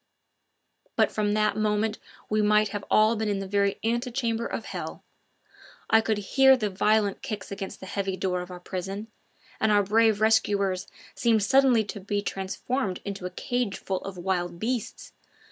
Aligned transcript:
But 0.95 1.11
from 1.11 1.35
that 1.35 1.55
moment 1.55 1.99
we 2.27 2.41
might 2.41 2.69
have 2.69 2.83
all 2.89 3.15
been 3.15 3.29
in 3.29 3.37
the 3.37 3.45
very 3.47 3.77
ante 3.83 4.09
chamber 4.09 4.47
of 4.47 4.65
hell. 4.65 5.03
I 5.91 6.01
could 6.01 6.17
hear 6.17 6.57
the 6.57 6.71
violent 6.71 7.21
kicks 7.21 7.51
against 7.51 7.79
the 7.79 7.85
heavy 7.85 8.17
door 8.17 8.41
of 8.41 8.49
our 8.49 8.59
prison, 8.59 9.11
and 9.59 9.71
our 9.71 9.83
brave 9.83 10.19
rescuers 10.19 10.87
seemed 11.13 11.43
suddenly 11.43 11.83
to 11.83 11.99
be 11.99 12.23
transformed 12.23 12.99
into 13.05 13.27
a 13.27 13.29
cageful 13.29 13.99
of 14.01 14.17
wild 14.17 14.57
beasts. 14.57 15.13